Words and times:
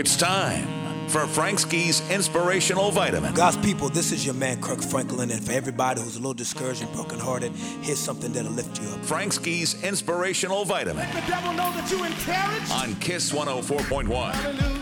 It's 0.00 0.16
time 0.16 0.66
for 1.10 1.26
Frank 1.26 1.58
Ski's 1.58 2.00
Inspirational 2.10 2.90
Vitamin. 2.90 3.34
God's 3.34 3.58
people, 3.58 3.90
this 3.90 4.12
is 4.12 4.24
your 4.24 4.32
man 4.32 4.58
Kirk 4.62 4.80
Franklin, 4.80 5.30
and 5.30 5.44
for 5.44 5.52
everybody 5.52 6.00
who's 6.00 6.16
a 6.16 6.20
little 6.20 6.32
discouraged 6.32 6.80
and 6.80 6.90
brokenhearted, 6.94 7.52
here's 7.82 7.98
something 7.98 8.32
that'll 8.32 8.50
lift 8.50 8.80
you 8.80 8.88
up. 8.88 9.04
Frank 9.04 9.34
Ski's 9.34 9.84
Inspirational 9.84 10.64
Vitamin 10.64 11.06
Let 11.12 11.22
the 11.22 11.30
devil 11.30 11.52
know 11.52 11.70
that 11.72 11.90
you 11.90 12.02
encouraged. 12.02 12.72
on 12.72 12.94
Kiss 12.98 13.30
104.1. 13.30 14.32
Hallelujah. 14.32 14.80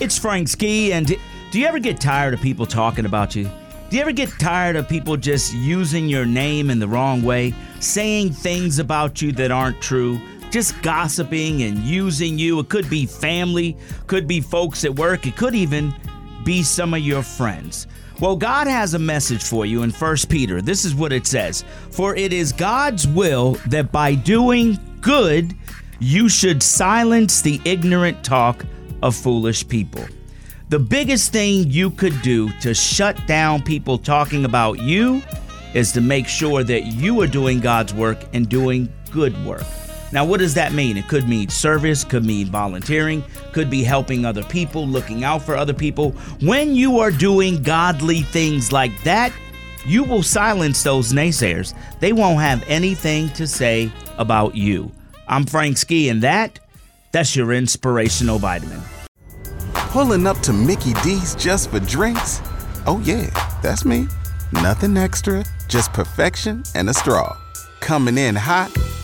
It's 0.00 0.16
Frank 0.16 0.48
Ski, 0.48 0.94
and 0.94 1.06
do 1.06 1.60
you 1.60 1.66
ever 1.66 1.78
get 1.78 2.00
tired 2.00 2.32
of 2.32 2.40
people 2.40 2.64
talking 2.64 3.04
about 3.04 3.36
you? 3.36 3.50
Do 3.90 3.96
you 3.96 4.00
ever 4.00 4.12
get 4.12 4.30
tired 4.40 4.74
of 4.74 4.88
people 4.88 5.18
just 5.18 5.52
using 5.52 6.08
your 6.08 6.24
name 6.24 6.70
in 6.70 6.78
the 6.78 6.88
wrong 6.88 7.20
way, 7.20 7.54
saying 7.78 8.32
things 8.32 8.78
about 8.78 9.20
you 9.20 9.32
that 9.32 9.50
aren't 9.50 9.82
true, 9.82 10.18
just 10.56 10.80
gossiping 10.80 11.64
and 11.64 11.76
using 11.80 12.38
you? 12.38 12.58
It 12.60 12.70
could 12.70 12.88
be 12.88 13.04
family, 13.04 13.76
could 14.06 14.26
be 14.26 14.40
folks 14.40 14.86
at 14.86 14.94
work, 14.94 15.26
it 15.26 15.36
could 15.36 15.54
even 15.54 15.92
be 16.44 16.62
some 16.62 16.94
of 16.94 17.00
your 17.00 17.22
friends. 17.22 17.86
Well, 18.22 18.36
God 18.36 18.66
has 18.66 18.94
a 18.94 18.98
message 18.98 19.44
for 19.44 19.66
you 19.66 19.82
in 19.82 19.90
1 19.90 20.16
Peter. 20.30 20.62
This 20.62 20.86
is 20.86 20.94
what 20.94 21.12
it 21.12 21.26
says 21.26 21.62
For 21.90 22.16
it 22.16 22.32
is 22.32 22.52
God's 22.52 23.06
will 23.06 23.58
that 23.66 23.92
by 23.92 24.14
doing 24.14 24.78
good, 25.02 25.54
you 25.98 26.26
should 26.30 26.62
silence 26.62 27.42
the 27.42 27.60
ignorant 27.66 28.24
talk 28.24 28.64
of 29.02 29.14
foolish 29.14 29.68
people. 29.68 30.06
The 30.70 30.78
biggest 30.78 31.32
thing 31.32 31.70
you 31.70 31.90
could 31.90 32.22
do 32.22 32.48
to 32.60 32.72
shut 32.72 33.26
down 33.26 33.62
people 33.62 33.98
talking 33.98 34.46
about 34.46 34.78
you 34.78 35.20
is 35.74 35.92
to 35.92 36.00
make 36.00 36.26
sure 36.26 36.64
that 36.64 36.86
you 36.86 37.20
are 37.20 37.26
doing 37.26 37.60
God's 37.60 37.92
work 37.92 38.24
and 38.32 38.48
doing 38.48 38.90
good 39.12 39.36
work. 39.44 39.66
Now, 40.16 40.24
what 40.24 40.40
does 40.40 40.54
that 40.54 40.72
mean? 40.72 40.96
It 40.96 41.08
could 41.08 41.28
mean 41.28 41.50
service, 41.50 42.02
could 42.02 42.24
mean 42.24 42.46
volunteering, 42.46 43.22
could 43.52 43.68
be 43.68 43.84
helping 43.84 44.24
other 44.24 44.42
people, 44.42 44.86
looking 44.86 45.24
out 45.24 45.42
for 45.42 45.54
other 45.54 45.74
people. 45.74 46.12
When 46.40 46.74
you 46.74 47.00
are 47.00 47.10
doing 47.10 47.62
godly 47.62 48.22
things 48.22 48.72
like 48.72 48.98
that, 49.02 49.30
you 49.84 50.04
will 50.04 50.22
silence 50.22 50.82
those 50.82 51.12
naysayers. 51.12 51.74
They 52.00 52.14
won't 52.14 52.40
have 52.40 52.64
anything 52.66 53.28
to 53.34 53.46
say 53.46 53.92
about 54.16 54.54
you. 54.54 54.90
I'm 55.28 55.44
Frank 55.44 55.76
Ski, 55.76 56.08
and 56.08 56.22
that, 56.22 56.60
that's 57.12 57.36
your 57.36 57.52
inspirational 57.52 58.38
vitamin. 58.38 58.80
Pulling 59.74 60.26
up 60.26 60.38
to 60.38 60.54
Mickey 60.54 60.94
D's 61.04 61.34
just 61.34 61.70
for 61.70 61.80
drinks? 61.80 62.40
Oh, 62.86 63.02
yeah, 63.04 63.28
that's 63.60 63.84
me. 63.84 64.08
Nothing 64.50 64.96
extra, 64.96 65.44
just 65.68 65.92
perfection 65.92 66.62
and 66.74 66.88
a 66.88 66.94
straw. 66.94 67.36
Coming 67.80 68.16
in 68.16 68.34
hot 68.34 68.74